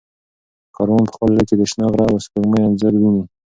[0.75, 3.23] کاروان په خپل زړه کې د شنه غره او سپوږمۍ انځور ویني.